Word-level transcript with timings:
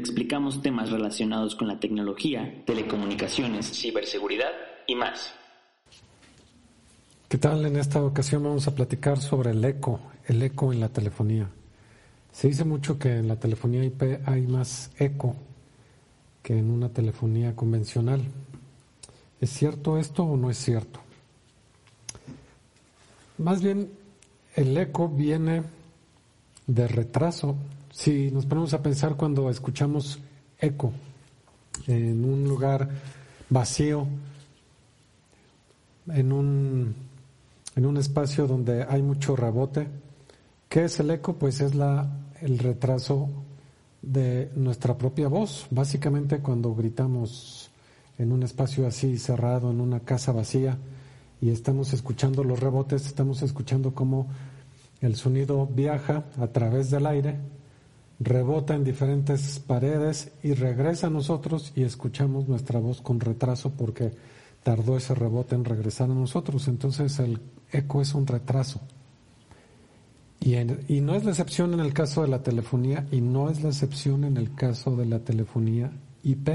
explicamos 0.00 0.62
temas 0.62 0.90
relacionados 0.90 1.54
con 1.54 1.68
la 1.68 1.78
tecnología, 1.78 2.62
telecomunicaciones, 2.66 3.70
ciberseguridad 3.70 4.50
y 4.86 4.94
más. 4.96 5.32
¿Qué 7.28 7.38
tal? 7.38 7.64
En 7.64 7.76
esta 7.76 8.02
ocasión 8.02 8.42
vamos 8.42 8.66
a 8.66 8.74
platicar 8.74 9.20
sobre 9.20 9.50
el 9.50 9.64
eco, 9.64 10.00
el 10.26 10.42
eco 10.42 10.72
en 10.72 10.80
la 10.80 10.88
telefonía. 10.88 11.48
Se 12.32 12.48
dice 12.48 12.64
mucho 12.64 12.98
que 12.98 13.18
en 13.18 13.28
la 13.28 13.36
telefonía 13.36 13.84
IP 13.84 14.26
hay 14.26 14.46
más 14.46 14.90
eco 14.98 15.36
que 16.42 16.58
en 16.58 16.70
una 16.70 16.88
telefonía 16.88 17.54
convencional. 17.54 18.22
¿Es 19.40 19.50
cierto 19.50 19.98
esto 19.98 20.24
o 20.24 20.36
no 20.36 20.50
es 20.50 20.58
cierto? 20.58 21.00
Más 23.38 23.62
bien, 23.62 23.90
el 24.56 24.76
eco 24.76 25.08
viene 25.08 25.62
de 26.66 26.88
retraso. 26.88 27.56
Si 27.92 28.30
nos 28.30 28.46
ponemos 28.46 28.72
a 28.72 28.82
pensar 28.82 29.16
cuando 29.16 29.50
escuchamos 29.50 30.20
eco 30.58 30.92
en 31.88 32.24
un 32.24 32.44
lugar 32.44 32.88
vacío, 33.48 34.06
en 36.08 36.32
un, 36.32 36.94
en 37.74 37.86
un 37.86 37.96
espacio 37.96 38.46
donde 38.46 38.84
hay 38.84 39.02
mucho 39.02 39.34
rebote, 39.34 39.88
¿qué 40.68 40.84
es 40.84 41.00
el 41.00 41.10
eco? 41.10 41.34
Pues 41.34 41.60
es 41.60 41.74
la, 41.74 42.08
el 42.40 42.58
retraso 42.58 43.28
de 44.02 44.50
nuestra 44.54 44.96
propia 44.96 45.26
voz. 45.26 45.66
Básicamente 45.70 46.38
cuando 46.38 46.74
gritamos 46.74 47.70
en 48.18 48.30
un 48.30 48.44
espacio 48.44 48.86
así 48.86 49.18
cerrado, 49.18 49.70
en 49.70 49.80
una 49.80 50.00
casa 50.00 50.30
vacía, 50.30 50.78
y 51.40 51.50
estamos 51.50 51.92
escuchando 51.92 52.44
los 52.44 52.60
rebotes, 52.60 53.06
estamos 53.06 53.42
escuchando 53.42 53.94
cómo 53.94 54.28
el 55.00 55.16
sonido 55.16 55.66
viaja 55.66 56.24
a 56.38 56.46
través 56.48 56.90
del 56.90 57.06
aire, 57.06 57.38
rebota 58.20 58.74
en 58.74 58.84
diferentes 58.84 59.58
paredes 59.58 60.30
y 60.42 60.52
regresa 60.52 61.06
a 61.06 61.10
nosotros 61.10 61.72
y 61.74 61.82
escuchamos 61.82 62.46
nuestra 62.46 62.78
voz 62.78 63.00
con 63.00 63.18
retraso 63.18 63.70
porque 63.70 64.12
tardó 64.62 64.98
ese 64.98 65.14
rebote 65.14 65.54
en 65.54 65.64
regresar 65.64 66.10
a 66.10 66.14
nosotros. 66.14 66.68
Entonces 66.68 67.18
el 67.18 67.40
eco 67.72 68.02
es 68.02 68.14
un 68.14 68.26
retraso. 68.26 68.80
Y, 70.38 70.54
y, 70.54 71.00
no 71.00 71.14
es 71.14 71.24
la 71.24 71.30
excepción 71.30 71.74
en 71.74 71.80
el 71.80 71.92
caso 71.92 72.22
de 72.22 72.28
la 72.28 72.42
telefonía 72.42 73.06
y 73.10 73.20
no 73.20 73.50
es 73.50 73.62
la 73.62 73.68
excepción 73.70 74.24
en 74.24 74.36
el 74.36 74.54
caso 74.54 74.96
de 74.96 75.06
la 75.06 75.18
telefonía 75.18 75.90
IP. 76.22 76.48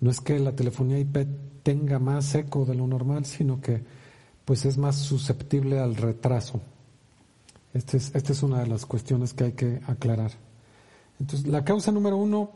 No 0.00 0.10
es 0.10 0.20
que 0.20 0.38
la 0.38 0.52
telefonía 0.52 0.98
IP 0.98 1.26
tenga 1.62 1.98
más 1.98 2.34
eco 2.34 2.64
de 2.64 2.74
lo 2.74 2.86
normal, 2.86 3.24
sino 3.24 3.60
que 3.60 3.82
pues 4.44 4.64
es 4.64 4.78
más 4.78 4.96
susceptible 4.96 5.78
al 5.78 5.96
retraso. 5.96 6.60
Esta 7.74 7.96
es, 7.96 8.14
este 8.14 8.32
es 8.32 8.42
una 8.42 8.60
de 8.60 8.68
las 8.68 8.86
cuestiones 8.86 9.34
que 9.34 9.44
hay 9.44 9.52
que 9.52 9.80
aclarar. 9.86 10.30
Entonces, 11.20 11.46
la 11.46 11.64
causa 11.64 11.92
número 11.92 12.16
uno 12.16 12.50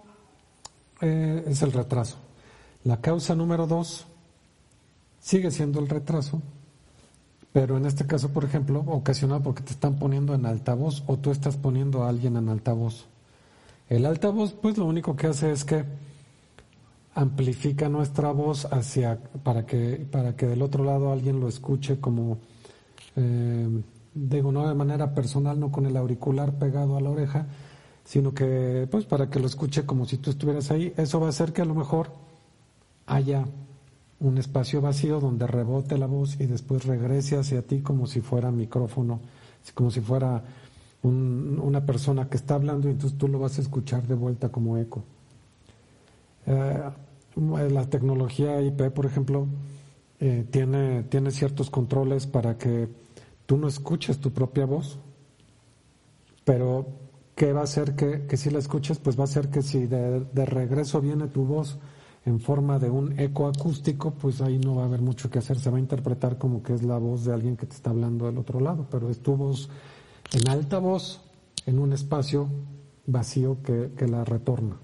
eh, 1.01 1.45
es 1.47 1.63
el 1.63 1.73
retraso. 1.73 2.17
La 2.85 3.01
causa 3.01 3.35
número 3.35 3.67
dos 3.67 4.07
sigue 5.21 5.51
siendo 5.51 5.81
el 5.81 5.89
retraso, 5.89 6.41
pero 7.53 7.77
en 7.77 7.87
este 7.87 8.07
caso, 8.07 8.31
por 8.31 8.45
ejemplo, 8.45 8.85
ocasionado 8.87 9.43
porque 9.43 9.63
te 9.63 9.73
están 9.73 9.99
poniendo 9.99 10.35
en 10.35 10.47
altavoz 10.47 11.03
o 11.07 11.17
tú 11.17 11.31
estás 11.31 11.57
poniendo 11.57 12.05
a 12.05 12.09
alguien 12.09 12.37
en 12.37 12.49
altavoz. 12.49 13.07
El 13.89 14.07
altavoz, 14.07 14.53
pues 14.53 14.79
lo 14.79 14.87
único 14.87 15.17
que 15.17 15.27
hace 15.27 15.51
es 15.51 15.65
que 15.65 15.85
amplifica 17.15 17.89
nuestra 17.89 18.31
voz 18.31 18.67
hacia 18.67 19.19
para 19.43 19.67
que 19.67 20.07
para 20.11 20.37
que 20.37 20.47
del 20.47 20.63
otro 20.63 20.85
lado 20.85 21.11
alguien 21.11 21.41
lo 21.41 21.49
escuche 21.49 21.99
como 21.99 22.39
eh, 23.17 23.83
digo 24.29 24.53
no 24.53 24.67
de 24.67 24.75
manera 24.75 25.15
personal 25.15 25.59
no 25.61 25.71
con 25.71 25.87
el 25.87 25.97
auricular 25.97 26.53
pegado 26.59 26.97
a 26.97 27.01
la 27.01 27.11
oreja 27.11 27.47
sino 28.09 28.33
que 28.33 28.89
pues 28.91 29.05
para 29.05 29.29
que 29.29 29.39
lo 29.39 29.47
escuche 29.47 29.85
como 29.85 30.07
si 30.07 30.17
tú 30.17 30.31
estuvieras 30.31 30.71
ahí. 30.71 30.95
Eso 30.97 31.21
va 31.21 31.27
a 31.27 31.29
hacer 31.29 31.53
que 31.53 31.61
a 31.61 31.67
lo 31.67 31.75
mejor 31.75 32.11
haya 33.05 33.45
un 34.21 34.39
espacio 34.39 34.81
vacío 34.81 35.21
donde 35.21 35.47
rebote 35.47 35.99
la 35.99 36.07
voz 36.07 36.41
y 36.41 36.47
después 36.47 36.87
regrese 36.87 37.37
hacia 37.37 37.61
ti 37.61 37.81
como 37.81 38.07
si 38.07 38.23
fuera 38.23 38.51
micrófono 38.51 39.21
como 39.75 39.91
si 39.91 40.01
fuera 40.01 40.43
una 41.03 41.85
persona 41.85 42.29
que 42.29 42.39
está 42.39 42.55
hablando 42.55 42.89
y 42.89 42.93
entonces 42.93 43.19
tú 43.19 43.29
lo 43.29 43.39
vas 43.39 43.59
a 43.59 43.61
escuchar 43.61 44.07
de 44.07 44.15
vuelta 44.15 44.49
como 44.49 44.79
eco. 44.79 45.05
Eh, 46.47 46.81
la 47.71 47.87
tecnología 47.87 48.61
IP, 48.63 48.91
por 48.91 49.05
ejemplo, 49.05 49.47
eh, 50.19 50.47
tiene, 50.51 51.05
tiene 51.05 51.31
ciertos 51.31 51.71
controles 51.71 52.27
para 52.27 52.57
que 52.59 52.89
tú 53.49 53.57
no 53.57 53.67
escuches 53.67 54.21
tu 54.21 54.31
propia 54.31 54.67
voz, 54.67 54.99
pero 56.45 56.87
¿qué 57.35 57.55
va 57.55 57.63
a 57.63 57.65
hacer 57.65 57.97
que, 57.97 58.27
que 58.27 58.37
si 58.37 58.51
la 58.51 58.59
escuches? 58.59 58.99
Pues 58.99 59.19
va 59.19 59.25
a 59.25 59.27
ser 59.27 59.49
que 59.49 59.63
si 59.63 59.87
de, 59.87 60.21
de, 60.21 60.45
regreso 60.45 61.01
viene 61.01 61.29
tu 61.29 61.47
voz 61.47 61.79
en 62.27 62.41
forma 62.41 62.79
de 62.79 62.91
un 62.91 63.19
eco 63.19 63.49
acústico, 63.49 64.11
pues 64.11 64.43
ahí 64.43 64.59
no 64.59 64.75
va 64.75 64.83
a 64.83 64.85
haber 64.85 65.01
mucho 65.01 65.31
que 65.31 65.39
hacer, 65.39 65.59
se 65.59 65.71
va 65.71 65.79
a 65.79 65.81
interpretar 65.81 66.37
como 66.37 66.63
que 66.63 66.75
es 66.75 66.83
la 66.83 66.99
voz 66.99 67.25
de 67.25 67.33
alguien 67.33 67.57
que 67.57 67.65
te 67.65 67.75
está 67.75 67.89
hablando 67.89 68.27
del 68.27 68.37
otro 68.37 68.61
lado, 68.61 68.87
pero 68.91 69.09
es 69.09 69.21
tu 69.21 69.35
voz 69.35 69.71
en 70.35 70.47
alta 70.51 70.79
voz 70.79 71.23
en 71.65 71.79
un 71.79 71.95
espacio 71.95 72.51
vacío 73.07 73.63
que, 73.63 73.93
que 73.97 74.07
la 74.07 74.27
retorna. 74.27 74.77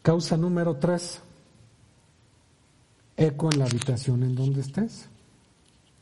Causa 0.00 0.38
número 0.38 0.76
tres, 0.76 1.20
eco 3.18 3.52
en 3.52 3.58
la 3.58 3.66
habitación 3.66 4.22
en 4.22 4.34
donde 4.34 4.62
estés. 4.62 5.10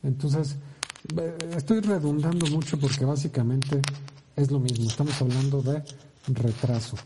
Entonces, 0.03 0.55
estoy 1.55 1.81
redundando 1.81 2.45
mucho 2.47 2.79
porque 2.79 3.05
básicamente 3.05 3.81
es 4.35 4.51
lo 4.51 4.59
mismo. 4.59 4.87
Estamos 4.87 5.21
hablando 5.21 5.61
de 5.61 5.83
retraso, 6.27 6.97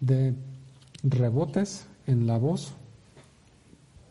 de 0.00 0.34
rebotes 1.02 1.86
en 2.06 2.26
la 2.26 2.38
voz, 2.38 2.72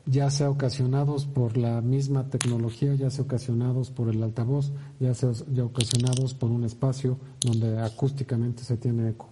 ya 0.06 0.30
sea 0.30 0.50
ocasionados 0.50 1.26
por 1.26 1.58
la 1.58 1.82
misma 1.82 2.30
tecnología, 2.30 2.94
ya 2.94 3.10
sea 3.10 3.24
ocasionados 3.24 3.90
por 3.90 4.10
el 4.10 4.22
altavoz, 4.22 4.72
ya 5.00 5.14
sea 5.14 5.32
ya 5.54 5.64
ocasionados 5.64 6.34
por 6.34 6.52
un 6.52 6.64
espacio 6.64 7.18
donde 7.42 7.80
acústicamente 7.80 8.64
se 8.64 8.78
tiene 8.78 9.10
eco. 9.10 9.30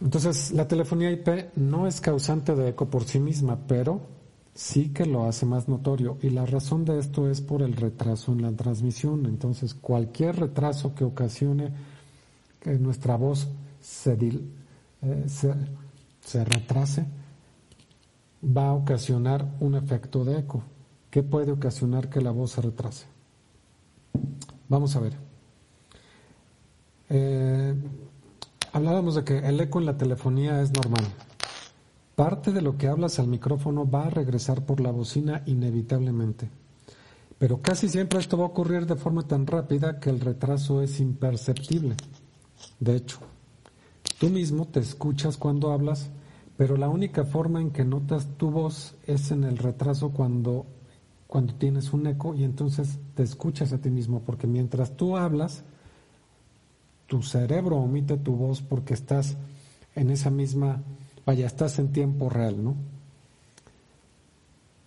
Entonces, 0.00 0.52
la 0.52 0.68
telefonía 0.68 1.10
IP 1.10 1.56
no 1.56 1.88
es 1.88 2.00
causante 2.00 2.54
de 2.54 2.68
eco 2.68 2.86
por 2.86 3.04
sí 3.04 3.18
misma, 3.18 3.58
pero 3.66 4.00
sí 4.58 4.88
que 4.92 5.06
lo 5.06 5.24
hace 5.24 5.46
más 5.46 5.68
notorio. 5.68 6.18
Y 6.20 6.30
la 6.30 6.44
razón 6.44 6.84
de 6.84 6.98
esto 6.98 7.30
es 7.30 7.40
por 7.40 7.62
el 7.62 7.74
retraso 7.74 8.32
en 8.32 8.42
la 8.42 8.50
transmisión. 8.50 9.24
Entonces, 9.26 9.72
cualquier 9.72 10.34
retraso 10.34 10.96
que 10.96 11.04
ocasione 11.04 11.72
que 12.58 12.72
nuestra 12.78 13.14
voz 13.14 13.46
se, 13.80 14.14
eh, 14.14 15.24
se, 15.28 15.54
se 16.20 16.44
retrase 16.44 17.06
va 18.44 18.70
a 18.70 18.72
ocasionar 18.72 19.48
un 19.60 19.76
efecto 19.76 20.24
de 20.24 20.40
eco. 20.40 20.64
¿Qué 21.08 21.22
puede 21.22 21.52
ocasionar 21.52 22.10
que 22.10 22.20
la 22.20 22.32
voz 22.32 22.50
se 22.50 22.62
retrase? 22.62 23.06
Vamos 24.68 24.96
a 24.96 25.00
ver. 25.00 25.12
Eh, 27.10 27.74
Hablábamos 28.72 29.14
de 29.14 29.24
que 29.24 29.38
el 29.38 29.60
eco 29.60 29.78
en 29.78 29.86
la 29.86 29.96
telefonía 29.96 30.60
es 30.60 30.72
normal. 30.72 31.04
Parte 32.18 32.50
de 32.50 32.62
lo 32.62 32.76
que 32.76 32.88
hablas 32.88 33.20
al 33.20 33.28
micrófono 33.28 33.88
va 33.88 34.06
a 34.06 34.10
regresar 34.10 34.66
por 34.66 34.80
la 34.80 34.90
bocina 34.90 35.44
inevitablemente. 35.46 36.50
Pero 37.38 37.62
casi 37.62 37.88
siempre 37.88 38.18
esto 38.18 38.36
va 38.36 38.42
a 38.42 38.48
ocurrir 38.48 38.86
de 38.86 38.96
forma 38.96 39.22
tan 39.22 39.46
rápida 39.46 40.00
que 40.00 40.10
el 40.10 40.18
retraso 40.18 40.82
es 40.82 40.98
imperceptible. 40.98 41.94
De 42.80 42.96
hecho, 42.96 43.18
tú 44.18 44.30
mismo 44.30 44.66
te 44.66 44.80
escuchas 44.80 45.36
cuando 45.36 45.70
hablas, 45.70 46.10
pero 46.56 46.76
la 46.76 46.88
única 46.88 47.22
forma 47.22 47.60
en 47.60 47.70
que 47.70 47.84
notas 47.84 48.26
tu 48.36 48.50
voz 48.50 48.96
es 49.06 49.30
en 49.30 49.44
el 49.44 49.56
retraso 49.56 50.10
cuando, 50.10 50.66
cuando 51.28 51.54
tienes 51.54 51.92
un 51.92 52.04
eco 52.08 52.34
y 52.34 52.42
entonces 52.42 52.98
te 53.14 53.22
escuchas 53.22 53.72
a 53.72 53.78
ti 53.78 53.90
mismo, 53.90 54.22
porque 54.26 54.48
mientras 54.48 54.96
tú 54.96 55.16
hablas, 55.16 55.62
tu 57.06 57.22
cerebro 57.22 57.76
omite 57.76 58.16
tu 58.16 58.34
voz 58.34 58.60
porque 58.60 58.94
estás 58.94 59.36
en 59.94 60.10
esa 60.10 60.30
misma, 60.30 60.82
vaya, 61.28 61.44
estás 61.44 61.78
en 61.78 61.92
tiempo 61.92 62.30
real, 62.30 62.64
¿no? 62.64 62.74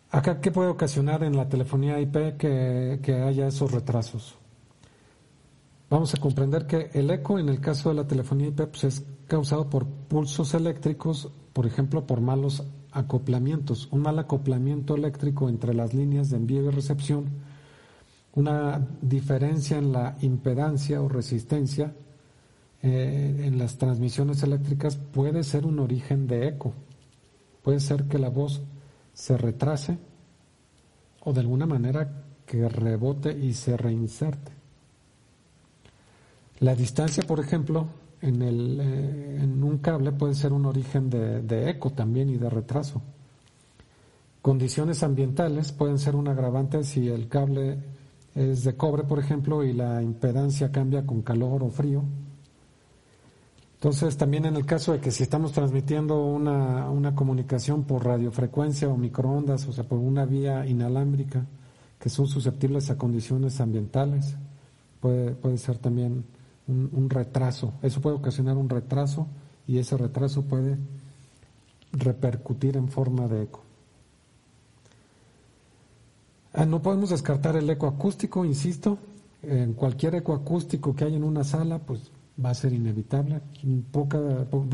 Acá, 0.09 0.41
¿qué 0.41 0.49
puede 0.49 0.69
ocasionar 0.69 1.23
en 1.23 1.37
la 1.37 1.47
telefonía 1.47 2.01
IP 2.01 2.35
que, 2.35 3.23
haya 3.23 3.45
esos 3.45 3.71
retrasos? 3.71 4.39
Vamos 5.87 6.15
a 6.15 6.17
comprender 6.19 6.65
que 6.65 6.89
el 6.93 7.11
eco 7.11 7.37
en 7.37 7.47
el 7.47 7.61
caso 7.61 7.89
de 7.89 7.95
la 7.95 8.07
telefonía 8.07 8.47
IP 8.47 8.61
pues, 8.69 8.85
es 8.85 9.05
causado 9.27 9.69
por 9.69 9.85
pulsos 9.85 10.55
eléctricos, 10.55 11.29
por 11.53 11.67
ejemplo, 11.67 12.07
por 12.07 12.21
malos 12.21 12.63
acoplamientos. 12.91 13.87
Un 13.91 14.01
mal 14.01 14.17
acoplamiento 14.17 14.95
eléctrico 14.95 15.47
entre 15.47 15.75
las 15.75 15.93
líneas 15.93 16.31
de 16.31 16.37
envío 16.37 16.63
y 16.63 16.69
recepción, 16.71 17.25
una 18.33 18.83
diferencia 18.99 19.77
en 19.77 19.91
la 19.91 20.17
impedancia 20.21 21.03
o 21.03 21.07
resistencia 21.07 21.93
eh, 22.83 23.43
en 23.45 23.57
las 23.59 23.77
transmisiones 23.77 24.41
eléctricas 24.43 24.95
puede 24.95 25.43
ser 25.43 25.65
un 25.65 25.79
origen 25.79 26.27
de 26.27 26.47
eco. 26.47 26.73
Puede 27.61 27.79
ser 27.79 28.05
que 28.05 28.17
la 28.17 28.29
voz 28.29 28.61
se 29.13 29.37
retrase 29.37 29.97
o 31.23 31.33
de 31.33 31.41
alguna 31.41 31.67
manera 31.67 32.23
que 32.45 32.67
rebote 32.67 33.37
y 33.37 33.53
se 33.53 33.77
reinserte. 33.77 34.51
La 36.59 36.75
distancia, 36.75 37.23
por 37.23 37.39
ejemplo, 37.39 37.87
en, 38.21 38.41
el, 38.41 38.79
eh, 38.79 39.39
en 39.41 39.63
un 39.63 39.77
cable 39.77 40.11
puede 40.11 40.33
ser 40.33 40.53
un 40.53 40.65
origen 40.65 41.09
de, 41.09 41.41
de, 41.41 41.69
eco 41.69 41.91
también 41.91 42.29
y 42.29 42.37
de 42.37 42.49
retraso. 42.49 43.01
Condiciones 44.41 45.03
ambientales 45.03 45.71
pueden 45.71 45.99
ser 45.99 46.15
un 46.15 46.27
agravante 46.27 46.83
si 46.83 47.07
el 47.09 47.27
cable 47.27 47.77
es 48.33 48.63
de 48.63 48.75
cobre, 48.75 49.03
por 49.03 49.19
ejemplo, 49.19 49.63
y 49.63 49.73
la 49.73 50.01
impedancia 50.01 50.71
cambia 50.71 51.05
con 51.05 51.21
calor 51.21 51.63
o 51.63 51.69
frío. 51.69 52.03
Entonces, 53.81 54.15
también 54.15 54.45
en 54.45 54.55
el 54.55 54.67
caso 54.67 54.91
de 54.91 54.99
que 54.99 55.09
si 55.09 55.23
estamos 55.23 55.53
transmitiendo 55.53 56.23
una, 56.23 56.87
una 56.91 57.15
comunicación 57.15 57.83
por 57.83 58.05
radiofrecuencia 58.05 58.87
o 58.87 58.95
microondas, 58.95 59.67
o 59.67 59.73
sea, 59.73 59.83
por 59.85 59.97
una 59.97 60.23
vía 60.23 60.67
inalámbrica, 60.67 61.47
que 61.97 62.09
son 62.09 62.27
susceptibles 62.27 62.91
a 62.91 62.99
condiciones 62.99 63.59
ambientales, 63.59 64.35
puede, 64.99 65.31
puede 65.31 65.57
ser 65.57 65.79
también 65.79 66.25
un, 66.67 66.91
un 66.93 67.09
retraso. 67.09 67.73
Eso 67.81 68.01
puede 68.01 68.17
ocasionar 68.17 68.55
un 68.55 68.69
retraso 68.69 69.25
y 69.65 69.79
ese 69.79 69.97
retraso 69.97 70.43
puede 70.43 70.77
repercutir 71.91 72.77
en 72.77 72.87
forma 72.87 73.27
de 73.27 73.41
eco. 73.41 73.63
Ah, 76.53 76.67
no 76.67 76.83
podemos 76.83 77.09
descartar 77.09 77.55
el 77.55 77.67
eco 77.67 77.87
acústico, 77.87 78.45
insisto, 78.45 78.99
en 79.41 79.73
cualquier 79.73 80.13
eco 80.13 80.35
acústico 80.35 80.95
que 80.95 81.05
hay 81.05 81.15
en 81.15 81.23
una 81.23 81.43
sala, 81.43 81.79
pues 81.79 82.11
va 82.43 82.49
a 82.51 82.53
ser 82.53 82.73
inevitable. 82.73 83.41
Poca, 83.91 84.19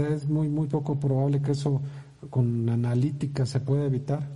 es 0.09 0.27
muy, 0.27 0.49
muy 0.49 0.67
poco 0.67 0.99
probable 0.99 1.41
que 1.41 1.51
eso 1.51 1.81
con 2.29 2.67
analítica 2.69 3.45
se 3.45 3.59
pueda 3.59 3.85
evitar, 3.85 4.27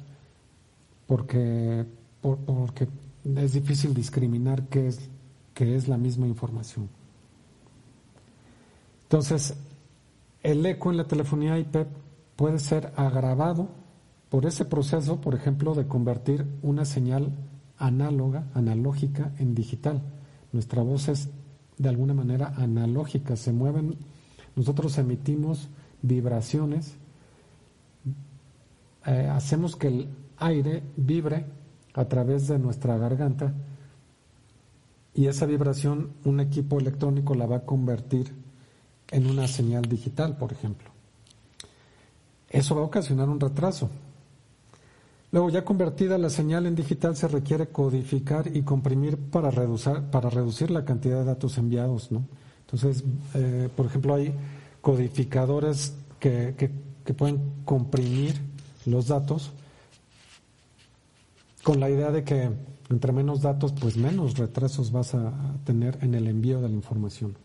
porque, 1.08 1.86
porque 2.22 2.88
es 3.36 3.54
difícil 3.54 3.94
discriminar 3.94 4.68
qué 4.68 4.88
es, 4.88 5.10
qué 5.54 5.76
es 5.76 5.88
la 5.88 5.98
misma 5.98 6.28
información. 6.28 6.90
Entonces, 9.04 9.56
el 10.44 10.66
eco 10.66 10.92
en 10.92 10.98
la 10.98 11.08
telefonía 11.08 11.60
IP 11.60 11.86
puede 12.36 12.60
ser 12.60 12.94
agravado 12.96 13.70
por 14.30 14.46
ese 14.46 14.64
proceso, 14.66 15.20
por 15.20 15.36
ejemplo, 15.36 15.76
de 15.76 15.88
convertir 15.88 16.46
una 16.62 16.86
señal 16.86 17.34
análoga, 17.78 18.48
analógica, 18.54 19.34
en 19.38 19.54
digital. 19.54 20.02
Nuestra 20.54 20.82
voz 20.82 21.10
es 21.10 21.30
de 21.82 21.90
alguna 21.90 22.14
manera 22.14 22.54
analógica, 22.58 23.36
se 23.36 23.52
mueven, 23.52 23.96
nosotros 24.56 24.98
emitimos 25.00 25.68
vibraciones, 26.04 26.96
eh, 29.08 29.28
hacemos 29.32 29.76
que 29.76 29.88
el 29.88 30.10
aire 30.38 30.84
vibre 30.96 31.46
a 31.96 32.06
través 32.06 32.48
de 32.48 32.60
nuestra 32.60 32.98
garganta 32.98 33.54
y 35.16 35.26
esa 35.26 35.48
vibración 35.48 36.12
un 36.24 36.40
equipo 36.40 36.80
electrónico 36.80 37.34
la 37.34 37.48
va 37.48 37.58
a 37.58 37.66
convertir 37.66 38.32
en 39.10 39.28
una 39.28 39.48
señal 39.48 39.84
digital, 39.84 40.38
por 40.38 40.54
ejemplo. 40.54 40.90
Eso 42.48 42.76
va 42.76 42.82
a 42.82 42.86
ocasionar 42.86 43.28
un 43.28 43.40
retraso. 43.40 43.90
Luego, 45.32 45.50
ya 45.50 45.64
convertida 45.64 46.18
la 46.18 46.30
señal 46.30 46.66
en 46.66 46.76
digital, 46.76 47.16
se 47.16 47.28
requiere 47.28 47.68
codificar 47.68 48.54
y 48.54 48.64
comprimir 48.64 49.18
para 49.18 49.50
reducir, 49.50 50.02
para 50.12 50.30
reducir 50.30 50.72
la 50.72 50.84
cantidad 50.84 51.20
de 51.20 51.26
datos 51.26 51.58
enviados. 51.58 52.12
¿no? 52.12 52.26
Entonces, 52.66 53.04
eh, 53.34 53.70
por 53.76 53.86
ejemplo, 53.86 54.14
hay 54.14 54.34
codificadores 54.82 55.94
que, 56.20 56.56
que, 56.58 57.14
pueden 57.14 57.42
comprimir 57.66 58.40
los 58.86 59.08
datos 59.10 59.52
con 61.62 61.82
la 61.82 61.90
idea 61.90 62.10
de 62.10 62.24
que 62.24 62.50
entre 62.90 63.12
menos 63.12 63.42
datos, 63.42 63.74
pues 63.74 63.98
menos 63.98 64.38
retrasos 64.38 64.94
vas 64.94 65.14
a 65.14 65.34
tener 65.66 65.98
en 66.02 66.16
el 66.16 66.28
envío 66.28 66.62
de 66.62 66.70
la 66.70 66.76
información. 66.76 67.36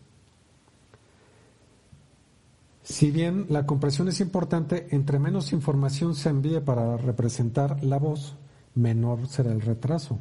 Si 2.89 3.11
bien 3.11 3.47
la 3.49 3.65
compresión 3.65 4.07
es 4.07 4.21
importante, 4.21 4.87
entre 4.91 5.19
menos 5.19 5.51
información 5.51 6.15
se 6.15 6.29
envíe 6.29 6.61
para 6.61 6.95
representar 6.95 7.83
la 7.83 7.99
voz, 7.99 8.37
menor 8.75 9.27
será 9.27 9.51
el 9.51 9.59
retraso. 9.59 10.19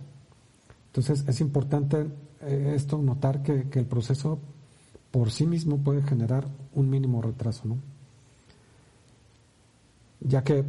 Entonces 0.86 1.24
es 1.28 1.40
importante 1.40 2.08
eh, 2.40 2.72
esto, 2.74 2.98
notar 2.98 3.44
que, 3.44 3.68
el 3.72 3.86
proceso 3.86 4.40
por 5.12 5.30
sí 5.30 5.46
mismo 5.46 5.78
puede 5.78 6.02
generar 6.02 6.48
un 6.74 6.90
mínimo 6.90 7.22
retraso, 7.22 7.68
¿no? 7.68 7.78
Ya 10.18 10.42
que 10.42 10.64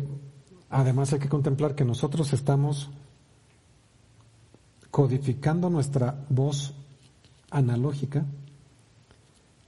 además 0.69 1.13
hay 1.13 1.19
que 1.19 1.29
contemplar 1.29 1.73
que 1.73 1.83
nosotros 1.83 2.31
estamos 2.31 2.91
codificando 4.91 5.71
nuestra 5.71 6.27
voz 6.29 6.75
analógica 7.49 8.23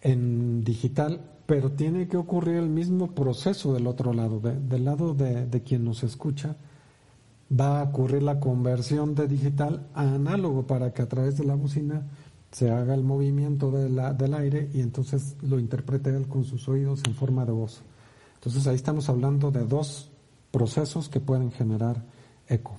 en 0.03 0.63
digital 0.63 1.38
pero 1.49 1.71
tiene 1.71 2.07
que 2.07 2.15
ocurrir 2.15 2.57
el 2.57 2.69
mismo 2.69 3.15
proceso 3.15 3.73
del 3.73 3.87
otro 3.87 4.13
lado, 4.13 4.39
del 4.39 4.85
lado 4.85 5.15
de, 5.15 5.63
quien 5.63 5.83
nos 5.83 6.03
escucha. 6.03 6.55
Va 7.51 7.79
a 7.79 7.85
ocurrir 7.85 8.21
la 8.21 8.39
conversión 8.39 9.15
de 9.15 9.27
digital 9.27 9.87
a 9.95 10.13
análogo 10.13 10.67
para 10.67 10.93
que 10.93 11.01
a 11.01 11.09
través 11.09 11.39
de 11.39 11.45
la 11.45 11.55
bocina 11.55 12.03
se 12.51 12.69
haga 12.69 12.93
el 12.93 13.03
movimiento 13.03 13.71
del 13.71 14.33
aire 14.35 14.69
y 14.75 14.81
entonces 14.81 15.37
lo 15.41 15.57
interprete 15.57 16.15
él 16.15 16.27
con 16.27 16.43
sus 16.43 16.69
oídos 16.69 17.01
en 17.07 17.15
forma 17.15 17.45
de 17.45 17.51
voz. 17.51 17.81
Entonces 18.35 18.67
ahí 18.67 18.75
estamos 18.75 19.09
hablando 19.09 19.49
de 19.49 19.65
dos 19.65 20.11
procesos 20.51 21.09
que 21.09 21.19
pueden 21.19 21.51
generar 21.51 22.05
eco. 22.47 22.75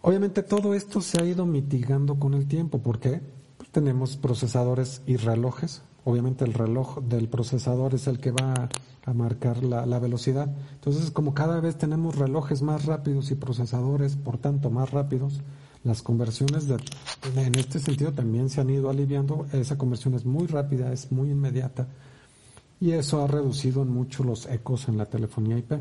Obviamente 0.00 0.42
todo 0.42 0.72
esto 0.72 1.02
se 1.02 1.20
ha 1.20 1.26
ido 1.26 1.44
mitigando 1.44 2.14
con 2.14 2.32
el 2.32 2.46
tiempo. 2.48 2.78
¿Por 2.78 2.98
qué? 2.98 3.20
Pues 3.58 3.68
tenemos 3.68 4.16
procesadores 4.16 5.02
y 5.06 5.16
relojes 5.16 5.82
obviamente 6.04 6.44
el 6.44 6.54
reloj 6.54 7.00
del 7.00 7.28
procesador 7.28 7.94
es 7.94 8.06
el 8.06 8.18
que 8.18 8.30
va 8.30 8.68
a 9.04 9.12
marcar 9.12 9.62
la, 9.62 9.98
velocidad. 9.98 10.54
Entonces, 10.74 11.10
como 11.10 11.34
cada 11.34 11.60
vez 11.60 11.76
tenemos 11.76 12.16
relojes 12.16 12.62
más 12.62 12.86
rápidos 12.86 13.30
y 13.30 13.34
procesadores, 13.34 14.16
por 14.16 14.38
tanto, 14.38 14.70
más 14.70 14.90
rápidos, 14.90 15.40
las 15.84 16.02
conversiones 16.02 16.68
en 17.36 17.58
este 17.58 17.80
sentido 17.80 18.12
también 18.12 18.48
se 18.48 18.60
han 18.60 18.70
ido 18.70 18.88
aliviando. 18.88 19.46
Esa 19.52 19.76
conversión 19.76 20.14
es 20.14 20.24
muy 20.24 20.46
rápida, 20.46 20.92
es 20.92 21.10
muy 21.10 21.30
inmediata 21.30 21.88
y 22.82 22.90
eso 22.90 23.22
ha 23.22 23.28
reducido 23.28 23.84
mucho 23.84 24.24
los 24.24 24.46
ecos 24.46 24.88
en 24.88 24.98
la 24.98 25.06
telefonía 25.06 25.56
IP. 25.56 25.72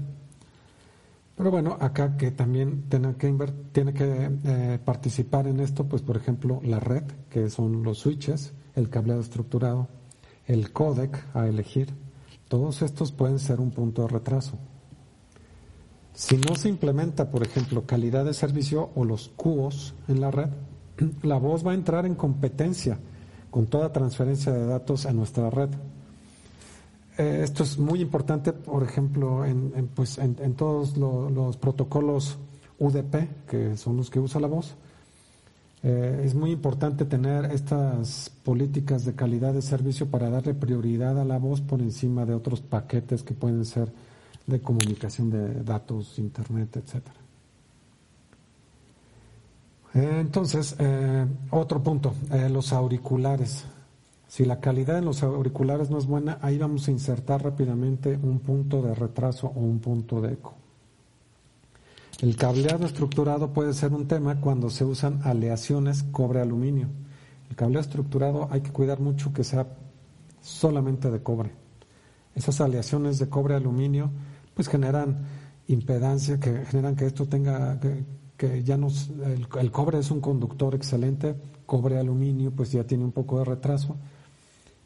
Pero 1.36 1.50
bueno, 1.50 1.76
acá 1.80 2.16
que 2.16 2.30
también 2.30 2.84
tiene 2.90 3.16
que, 3.16 3.34
tiene 3.72 3.94
que 3.94 4.30
eh, 4.44 4.80
participar 4.86 5.48
en 5.48 5.62
esto, 5.62 5.86
pues 5.86 6.04
por 6.04 6.16
ejemplo 6.16 6.62
la 6.64 6.80
red, 6.80 7.04
que 7.28 7.50
son 7.50 7.82
los 7.82 7.98
switches, 7.98 8.54
el 8.76 8.90
cableado 8.90 9.22
estructurado, 9.22 9.88
el 10.52 10.72
codec 10.72 11.24
a 11.34 11.48
elegir, 11.48 11.94
todos 12.48 12.82
estos 12.82 13.12
pueden 13.12 13.40
ser 13.40 13.62
un 13.62 13.72
punto 13.72 14.02
de 14.02 14.10
retraso. 14.10 14.58
Si 16.14 16.38
no 16.38 16.56
se 16.56 16.68
implementa, 16.68 17.32
por 17.32 17.44
ejemplo, 17.44 17.86
calidad 17.86 18.26
de 18.26 18.34
servicio 18.34 18.90
o 18.96 19.06
los 19.06 19.30
cubos 19.30 19.94
en 20.10 20.20
la 20.20 20.30
red, 20.30 20.50
la 21.24 21.38
voz 21.38 21.66
va 21.66 21.72
a 21.72 21.76
entrar 21.76 22.06
en 22.06 22.16
competencia 22.16 23.00
con 23.50 23.68
toda 23.68 23.94
transferencia 23.94 24.52
de 24.52 24.66
datos 24.66 25.06
a 25.06 25.14
nuestra 25.14 25.50
red. 25.50 25.70
Eh, 27.18 27.42
esto 27.44 27.64
es 27.64 27.78
muy 27.78 28.02
importante, 28.02 28.52
por 28.52 28.84
ejemplo, 28.84 29.46
en, 29.46 29.90
pues, 29.96 30.18
en, 30.18 30.54
todos 30.56 30.98
los 30.98 31.58
protocolos 31.58 32.38
UDP, 32.80 33.46
que 33.48 33.78
son 33.78 33.98
los 33.98 34.10
que 34.10 34.20
usa 34.20 34.42
la 34.42 34.48
voz, 34.48 34.76
eh, 35.84 36.22
es 36.26 36.36
muy 36.36 36.52
importante 36.52 37.06
tener 37.06 37.46
estas 37.46 38.30
políticas 38.44 39.04
de 39.04 39.16
calidad 39.16 39.54
de 39.54 39.64
servicio 39.64 40.08
para 40.08 40.30
darle 40.30 40.54
prioridad 40.54 41.20
a 41.20 41.26
la 41.26 41.40
voz 41.40 41.62
por 41.62 41.82
encima 41.82 42.26
de 42.26 42.36
otros 42.36 42.62
paquetes 42.62 43.24
que 43.24 43.34
pueden 43.34 43.66
ser 43.66 43.92
de 44.46 44.62
comunicación 44.62 45.32
de 45.32 45.64
datos, 45.64 46.20
internet, 46.20 46.78
etcétera. 46.78 47.16
Eh, 49.94 50.18
entonces, 50.22 50.76
eh, 50.78 51.26
otro 51.50 51.82
punto, 51.82 52.14
los 52.50 52.74
auriculares. 52.74 53.66
Si 54.28 54.46
la 54.46 54.60
calidad 54.62 55.00
en 55.00 55.06
los 55.06 55.24
auriculares 55.24 55.90
no 55.90 55.98
es 55.98 56.06
buena, 56.06 56.38
ahí 56.42 56.58
vamos 56.58 56.88
a 56.88 56.92
insertar 56.92 57.44
rápidamente 57.44 58.18
un 58.22 58.40
punto 58.40 58.82
de 58.82 58.96
retraso 58.96 59.48
o 59.48 59.60
un 59.60 59.80
punto 59.80 60.22
de 60.22 60.34
eco. 60.34 60.54
El 62.22 62.36
cableado 62.36 62.86
estructurado 62.86 63.52
puede 63.52 63.74
ser 63.74 63.94
un 63.94 64.08
tema 64.08 64.40
cuando 64.40 64.70
se 64.70 64.86
usan 64.86 65.22
aleaciones 65.24 66.04
cobre-aluminio. 66.04 66.88
El 67.50 67.56
cableado 67.56 67.82
estructurado 67.82 68.48
hay 68.52 68.62
que 68.62 68.72
cuidar 68.72 69.00
mucho 69.00 69.34
que 69.34 69.44
sea 69.44 69.68
solamente 70.40 71.10
de 71.10 71.24
cobre. 71.24 71.52
Esas 72.36 72.62
aleaciones 72.62 73.18
de 73.18 73.28
cobre-aluminio 73.28 74.12
pues 74.54 74.68
generan 74.68 75.26
impedancia, 75.68 76.40
que 76.40 76.64
generan 76.66 76.96
que 76.96 77.08
esto 77.08 77.26
tenga, 77.28 77.80
que, 78.38 78.64
ya 78.64 78.78
nos, 78.78 79.10
el, 79.60 79.72
cobre 79.72 79.98
es 79.98 80.12
un 80.12 80.22
conductor 80.22 80.76
excelente, 80.76 81.36
cobre-aluminio 81.66 82.52
pues 82.52 82.72
ya 82.72 82.84
tiene 82.84 83.04
un 83.04 83.14
poco 83.14 83.40
de 83.40 83.46
retraso 83.46 83.98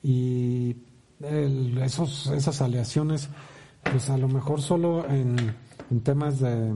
y 0.02 0.78
esos, 1.82 2.28
esas 2.28 2.62
aleaciones 2.62 3.28
pues 3.84 4.10
a 4.10 4.18
lo 4.18 4.30
mejor 4.30 4.62
solo 4.62 5.06
en, 5.10 5.54
temas 6.04 6.40
de 6.40 6.74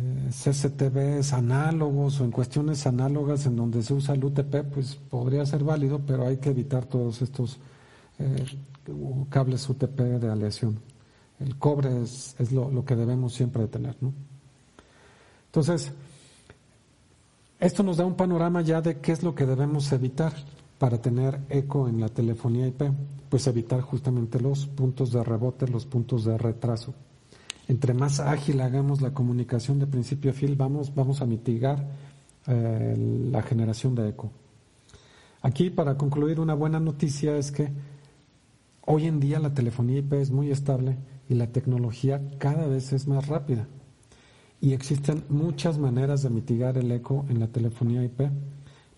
eh, 0.00 0.30
CCTVs 0.30 1.34
análogos 1.34 2.20
o 2.20 2.24
en 2.24 2.30
cuestiones 2.30 2.86
análogas 2.86 3.44
en 3.44 3.56
donde 3.56 3.82
se 3.82 3.92
usa 3.92 4.14
el 4.14 4.24
UTP, 4.24 4.62
pues 4.72 4.96
podría 4.96 5.44
ser 5.44 5.64
válido, 5.64 6.00
pero 6.06 6.26
hay 6.26 6.38
que 6.38 6.50
evitar 6.50 6.86
todos 6.86 7.20
estos 7.20 7.58
eh, 8.18 8.46
cables 9.28 9.68
UTP 9.68 10.00
de 10.00 10.30
aleación. 10.30 10.80
El 11.40 11.58
cobre 11.58 12.02
es, 12.02 12.52
lo, 12.52 12.84
que 12.84 12.96
debemos 12.96 13.34
siempre 13.34 13.66
tener, 13.66 13.96
¿no? 14.00 14.12
Entonces, 15.46 15.92
esto 17.60 17.82
nos 17.82 17.96
da 17.98 18.06
un 18.06 18.14
panorama 18.14 18.62
ya 18.62 18.80
de 18.80 18.98
qué 19.00 19.12
es 19.12 19.22
lo 19.22 19.34
que 19.34 19.44
debemos 19.44 19.92
evitar 19.92 20.32
para 20.78 20.98
tener 20.98 21.38
eco 21.48 21.88
en 21.88 22.00
la 22.00 22.08
telefonía 22.08 22.66
IP, 22.66 22.82
pues 23.28 23.46
evitar 23.46 23.82
justamente 23.82 24.40
los 24.40 24.66
puntos 24.66 25.12
de 25.12 25.22
rebote, 25.22 25.68
los 25.68 25.84
puntos 25.84 26.24
de 26.24 26.38
retraso. 26.38 26.94
Entre 27.68 27.94
más 27.94 28.20
ágil 28.20 28.60
hagamos 28.60 29.00
la 29.00 29.14
comunicación 29.14 29.78
de 29.78 29.86
principio 29.86 30.32
a 30.32 30.34
fin, 30.34 30.56
vamos, 30.56 30.94
vamos 30.94 31.20
a 31.22 31.26
mitigar 31.26 31.86
eh, 32.46 32.96
la 33.30 33.42
generación 33.42 33.94
de 33.94 34.08
eco. 34.08 34.30
Aquí, 35.42 35.70
para 35.70 35.96
concluir, 35.96 36.40
una 36.40 36.54
buena 36.54 36.80
noticia 36.80 37.36
es 37.36 37.52
que 37.52 37.70
hoy 38.86 39.06
en 39.06 39.20
día 39.20 39.38
la 39.38 39.54
telefonía 39.54 39.98
IP 39.98 40.14
es 40.14 40.30
muy 40.30 40.50
estable 40.50 40.96
y 41.28 41.34
la 41.34 41.48
tecnología 41.48 42.20
cada 42.38 42.66
vez 42.66 42.92
es 42.92 43.06
más 43.06 43.28
rápida. 43.28 43.66
Y 44.60 44.72
existen 44.72 45.24
muchas 45.28 45.78
maneras 45.78 46.22
de 46.22 46.30
mitigar 46.30 46.78
el 46.78 46.90
eco 46.92 47.24
en 47.28 47.40
la 47.40 47.48
telefonía 47.48 48.04
IP, 48.04 48.22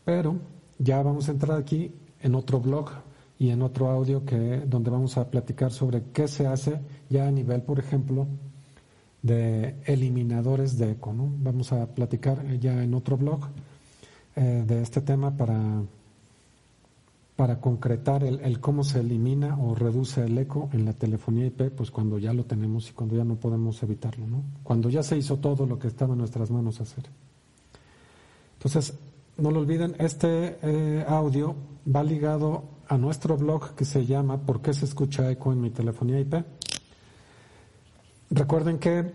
pero 0.04 0.36
ya 0.78 1.02
vamos 1.02 1.28
a 1.28 1.32
entrar 1.32 1.58
aquí 1.58 1.94
en 2.20 2.34
otro 2.34 2.60
blog 2.60 2.90
y 3.38 3.50
en 3.50 3.62
otro 3.62 3.88
audio 3.90 4.24
que 4.24 4.62
donde 4.66 4.90
vamos 4.90 5.16
a 5.16 5.30
platicar 5.30 5.72
sobre 5.72 6.02
qué 6.12 6.28
se 6.28 6.46
hace 6.46 6.80
ya 7.08 7.26
a 7.26 7.30
nivel, 7.30 7.62
por 7.62 7.78
ejemplo, 7.78 8.26
de 9.24 9.74
eliminadores 9.86 10.76
de 10.76 10.92
eco. 10.92 11.12
¿no? 11.14 11.32
Vamos 11.38 11.72
a 11.72 11.86
platicar 11.86 12.46
ya 12.60 12.84
en 12.84 12.92
otro 12.94 13.16
blog 13.16 13.40
eh, 14.36 14.64
de 14.66 14.82
este 14.82 15.00
tema 15.00 15.34
para, 15.34 15.82
para 17.34 17.58
concretar 17.58 18.22
el, 18.22 18.40
el, 18.40 18.60
cómo 18.60 18.84
se 18.84 19.00
elimina 19.00 19.58
o 19.58 19.74
reduce 19.74 20.22
el 20.24 20.36
eco 20.36 20.68
en 20.74 20.84
la 20.84 20.92
telefonía 20.92 21.46
IP, 21.46 21.70
pues 21.70 21.90
cuando 21.90 22.18
ya 22.18 22.34
lo 22.34 22.44
tenemos 22.44 22.90
y 22.90 22.92
cuando 22.92 23.16
ya 23.16 23.24
no 23.24 23.36
podemos 23.36 23.82
evitarlo, 23.82 24.26
¿no? 24.26 24.42
cuando 24.62 24.90
ya 24.90 25.02
se 25.02 25.16
hizo 25.16 25.38
todo 25.38 25.66
lo 25.66 25.78
que 25.78 25.88
estaba 25.88 26.12
en 26.12 26.18
nuestras 26.18 26.50
manos 26.50 26.82
hacer. 26.82 27.04
Entonces, 28.58 28.92
no 29.38 29.50
lo 29.50 29.60
olviden, 29.60 29.96
este 29.98 30.58
eh, 30.62 31.04
audio 31.08 31.56
va 31.92 32.04
ligado 32.04 32.64
a 32.88 32.98
nuestro 32.98 33.38
blog 33.38 33.74
que 33.74 33.86
se 33.86 34.04
llama 34.04 34.36
¿Por 34.38 34.60
qué 34.60 34.74
se 34.74 34.84
escucha 34.84 35.30
eco 35.30 35.50
en 35.50 35.62
mi 35.62 35.70
telefonía 35.70 36.20
IP? 36.20 36.34
Recuerden 38.34 38.78
que 38.78 39.12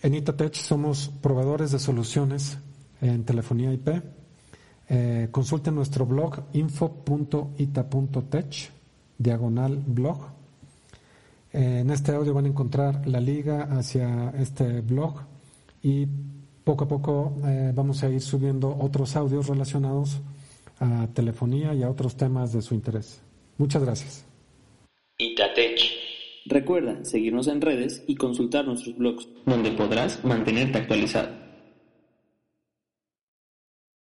en 0.00 0.14
Itatech 0.14 0.54
somos 0.54 1.10
proveedores 1.20 1.72
de 1.72 1.80
soluciones 1.80 2.56
en 3.00 3.24
telefonía 3.24 3.72
IP. 3.72 3.88
Eh, 4.88 5.26
consulten 5.32 5.74
nuestro 5.74 6.06
blog 6.06 6.44
info.ita.tech, 6.52 7.10
diagonal 9.18 9.76
blog. 9.76 10.18
Eh, 11.52 11.80
en 11.80 11.90
este 11.90 12.12
audio 12.12 12.32
van 12.32 12.44
a 12.44 12.48
encontrar 12.48 13.04
la 13.08 13.18
liga 13.18 13.64
hacia 13.76 14.30
este 14.38 14.82
blog 14.82 15.16
y 15.82 16.06
poco 16.62 16.84
a 16.84 16.88
poco 16.88 17.38
eh, 17.44 17.72
vamos 17.74 18.04
a 18.04 18.08
ir 18.08 18.20
subiendo 18.20 18.78
otros 18.80 19.16
audios 19.16 19.48
relacionados 19.48 20.20
a 20.78 21.08
telefonía 21.12 21.74
y 21.74 21.82
a 21.82 21.90
otros 21.90 22.16
temas 22.16 22.52
de 22.52 22.62
su 22.62 22.74
interés. 22.74 23.20
Muchas 23.58 23.82
gracias. 23.82 24.24
Itatech. 25.18 25.99
Recuerda 26.50 27.04
seguirnos 27.04 27.46
en 27.46 27.60
redes 27.60 28.02
y 28.08 28.16
consultar 28.16 28.66
nuestros 28.66 28.96
blogs, 28.98 29.28
donde 29.46 29.70
podrás 29.70 30.24
mantenerte 30.24 30.78
actualizado. 30.78 31.28